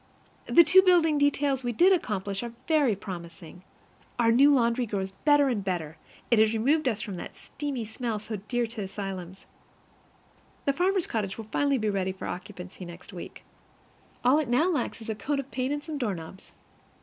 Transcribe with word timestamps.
The 0.47 0.63
two 0.63 0.81
building 0.81 1.19
details 1.19 1.63
we 1.63 1.73
did 1.73 1.93
accomplish 1.93 2.41
are 2.41 2.53
very 2.67 2.95
promising. 2.95 3.61
Our 4.17 4.31
new 4.31 4.51
laundry 4.51 4.87
grows 4.87 5.11
better 5.11 5.47
and 5.47 5.63
better; 5.63 5.95
it 6.31 6.39
has 6.39 6.53
removed 6.53 6.85
from 6.87 7.13
us 7.13 7.17
that 7.19 7.37
steamy 7.37 7.85
smell 7.85 8.17
so 8.17 8.37
dear 8.47 8.65
to 8.65 8.81
asylums. 8.81 9.45
The 10.65 10.73
farmer's 10.73 11.05
cottage 11.05 11.37
will 11.37 11.45
finally 11.51 11.77
be 11.77 11.91
ready 11.91 12.13
for 12.13 12.25
occupancy 12.25 12.83
next 12.83 13.13
week. 13.13 13.43
All 14.25 14.39
it 14.39 14.49
now 14.49 14.71
lacks 14.71 15.01
is 15.03 15.09
a 15.11 15.13
coat 15.13 15.39
of 15.39 15.51
paint 15.51 15.71
and 15.71 15.83
some 15.83 15.99
doorknobs. 15.99 16.51